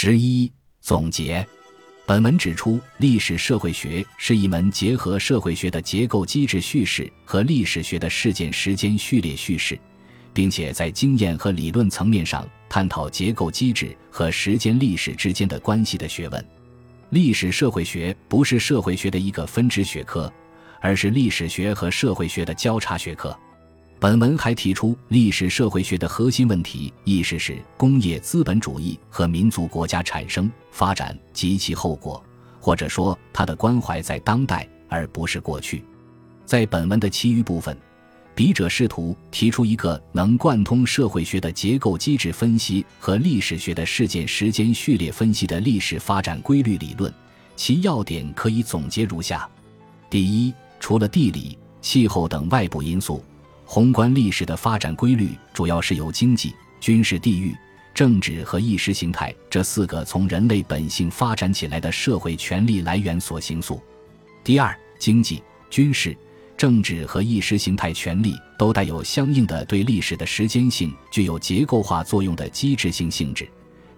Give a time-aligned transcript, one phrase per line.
[0.00, 0.48] 十一
[0.80, 1.44] 总结，
[2.06, 9.76] 本文指出，历史社会学是一门结合社会学的结构机制叙事和历史学的事件时间序列叙事，
[10.32, 16.46] 并且在经验和理论层面上探讨结构机制和时间历史之间的关系的学问。
[17.10, 20.32] 历史社会学不是社会学的一个分支学科，
[20.80, 23.36] 而是历史学和社会学的交叉学科。
[24.00, 32.22] 本文还提出，历史社会学的核心问题意识是工业资本主义和民族国家产生、发展及其后果，
[32.60, 35.82] 或者说，它的关怀在当代而不是过去。
[36.46, 37.76] 在本文的其余部分，
[38.36, 47.12] 笔者试图提出一个能贯通社会学的结构机制分析和历史学的事件时间序列分析的历史发展规律理论，
[47.56, 49.48] 其要点可以总结如下：
[50.08, 53.20] 第一，除了地理、气候等外部因素。
[53.70, 57.54] 宏观历史的发展规律主要是由经济、军事、地域、
[57.92, 63.78] 政治和意识形态这四个从人类本性发展起来的社会权力来源所形塑。
[64.42, 66.16] 第二，经济、军事、
[66.56, 73.46] 政治和意识形态权力都带有相应的对历史的时间性、具有结构化作用的机制性性质。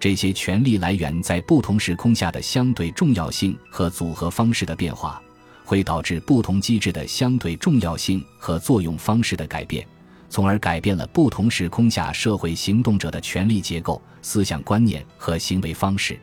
[0.00, 5.22] 这些权力来源在不同时空下的相对重要性和组合方式的变化。
[5.70, 9.86] 会导致不同机制的相对重要性和作用方式的改变，
[10.28, 16.18] 从而改变了不同时空下社会行动者的权力结构、思想观念和行为方式。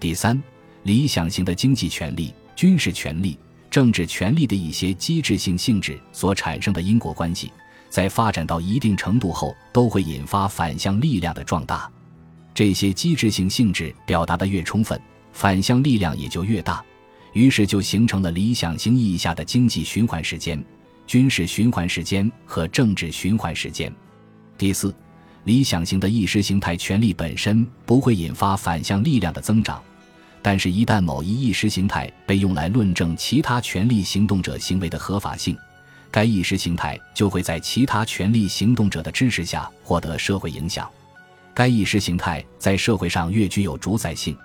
[0.00, 0.42] 第三，
[0.84, 3.38] 理想型的经济权力、军事权力、
[3.70, 7.52] 政治权力的一些机制性性质所产生的因果关系，
[7.90, 11.92] 在发展到一定程度后，都会引发反向力量的壮大。
[12.54, 14.98] 这些机制性性质表达的越充分，
[15.34, 16.82] 反向力量也就越大。
[17.38, 20.60] 于是就形成了理想型意义下的经济循环时间、
[21.06, 23.94] 军事循环时间和政治循环时间。
[24.58, 24.92] 第四，
[25.44, 29.80] 理想型的意识形态权力本身不会引发反向力量的增长，
[30.42, 35.56] 但是，一旦某一意识形态被用来论证其他权力行动者行为的合法性，
[36.10, 40.90] 该意识形态就会在其他权力行动者的支持下获得社会影响。
[41.54, 44.36] 该意识形态在社会上越具有主宰性。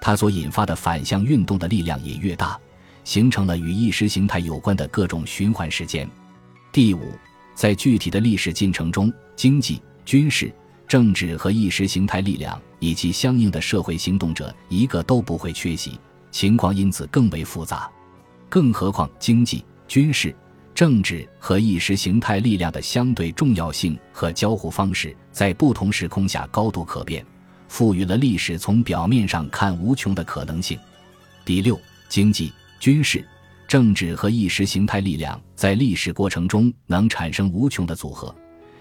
[0.00, 2.58] 它所引发的反向运动的力量也越大，
[3.04, 6.08] 形成了与意识形态有关的各种循环时间。
[6.72, 7.12] 第五，
[7.54, 10.52] 在具体的历史进程中，经济、军事、
[10.86, 15.98] 政治和意识形态力量以及相应的社会行动者一个都不会缺席，
[16.30, 17.90] 情况因此更为复杂。
[18.48, 20.34] 更何况，经济、军事、
[20.74, 27.24] 政治和意识形态力量的相对重要性和交互方式在不同时空下高度可变。
[27.68, 30.78] 赋予了历史从表面上看无穷的可能性。
[31.44, 33.24] 第六，经济、军事、
[33.66, 38.34] 政治和意识形态力量在历史过程中能产生无穷的组合，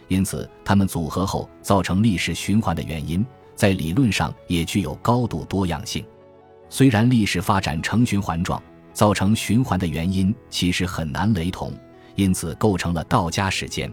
[0.07, 3.25] 因此它们组合后造成历史循环的原因，
[3.55, 6.03] 在理论上也具有高度多样性。
[6.69, 8.61] 虽然历史发展呈循环状，
[8.93, 11.71] 造成循环的原因其实很难雷同，
[12.15, 13.91] 因此构成了道家时间。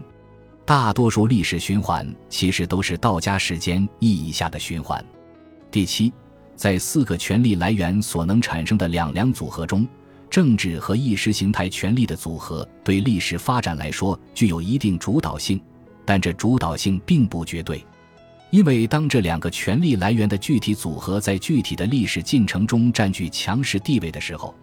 [0.65, 5.03] 大多数历史循环其实都是道家时间意义下的循环。
[5.69, 6.11] 第七，
[6.55, 9.87] 在四个权力来源所能产生的两两组合中，
[10.27, 15.61] 政治和意识形态权力的组合对历史发展来说具有一定主导性，
[16.03, 17.85] 但这主导性并不绝对，
[18.49, 24.55] 因为当这两个权力来源的具体组合在具体的历史进程中占据强势地位的时候，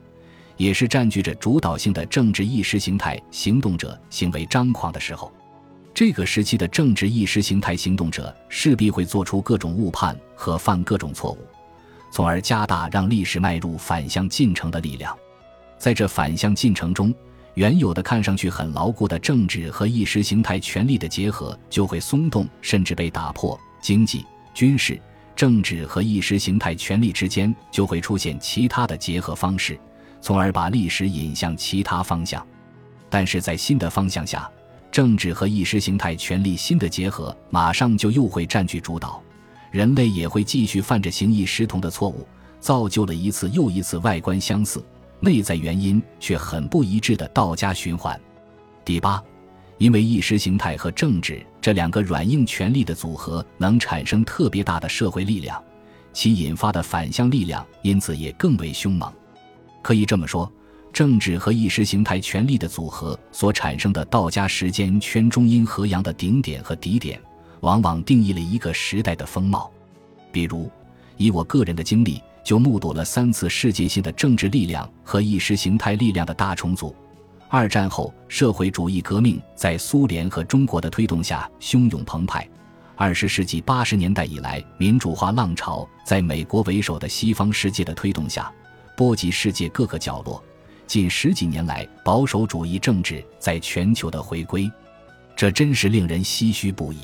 [0.56, 5.32] 也是占据着主导性的政治意识形态行动者行为张狂的时候。
[5.94, 11.38] 这个时期的政治意识形态行动者势必会做出各种误判和犯各种错误，
[12.10, 15.16] 从而加大让历史迈入反向进程的力量。
[15.78, 17.14] 在这反向进程中，
[17.54, 23.58] 原有的看上去很牢固的政治和意识形态权力的结合就会松动，甚至被打破。
[23.82, 24.98] 经济、军事、
[25.36, 29.78] 政治和意识形态权力之间就会出现其他的结合方式，
[30.22, 32.46] 从而把历史引向其他方向。
[33.10, 34.50] 但是在新的方向下。
[34.92, 39.22] 政治和意识形态权力新的结合，马上就又会占据主导，
[39.70, 42.26] 人类也会继续犯着形意失同的错误，
[42.60, 44.84] 造就了一次又一次外观相似、
[45.18, 48.20] 内在原因却很不一致的道家循环。
[48.84, 49.22] 第八，
[49.78, 55.62] 因为意识形态和政治这两个软硬权力的组合能产生特别大的社会力量，
[56.12, 59.10] 其引发的反向力量因此也更为凶猛。
[59.80, 60.52] 可以这么说。
[60.92, 67.18] 政治和意识形态权力的组合所产生的道家时间圈中阴和阳的顶点和底点，
[67.60, 69.72] 往往定义了一个时代的风貌。
[70.30, 70.70] 比如，
[71.16, 76.94] 以我个人的经历，就目睹了三次世界性的政治力量和意识形态力量的大重组。
[77.48, 82.42] 二战后，社会主义革命在苏联和中国的推动下汹涌澎湃；
[82.96, 88.52] 二十世纪八十年代以来，民主化浪潮在美国为首的西方世界的推动下，
[88.96, 90.42] 波及世界各个角落。
[90.92, 94.70] 近十几年来，保守主义政治在全球的回归，
[95.34, 96.98] 这真是令人唏嘘不已。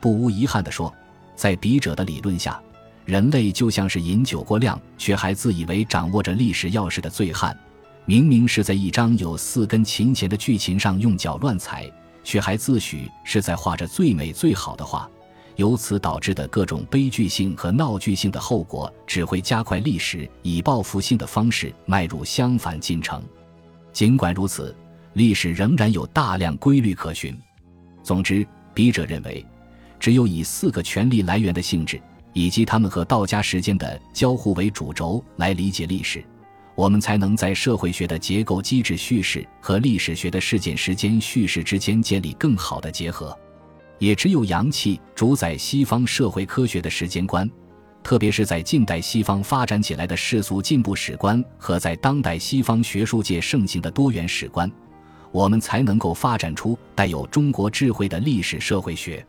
[0.00, 0.92] 不无遗憾地说，
[1.36, 2.60] 在笔者的理论下，
[3.04, 7.56] 人类就像是饮酒过量却还自以为掌握着历史钥匙的醉汉，
[8.04, 11.88] 明明是在一张有四根琴弦的剧琴上用脚乱踩，
[12.24, 15.08] 却还自诩是在画着最美最好的画。
[15.56, 23.22] 由此导致的各种悲剧性和闹剧性的后果，只会加快历史以报复性的方式迈入相反进程。
[23.92, 24.74] 尽管如此，
[25.12, 27.38] 历史仍然有大量规律可循。
[28.02, 29.46] 总之，笔者认为，
[30.00, 32.00] 只有以四个权力来源的性质
[32.32, 36.24] 以及他们和道家时间的交互为主轴来理解历史，
[36.74, 43.38] 我们才能在社会学的结构机制叙事和历史学的事件时间叙事之间建立更好的结合。
[43.98, 47.48] 也只有阳气主宰西方社会科学的时间观，
[48.02, 54.70] 特别是在近代西方发展起来的世俗进步史观和在当代西方学术界盛行的多元史观，
[55.32, 59.24] 我们才能够发展出带有中国智慧的历史社会学。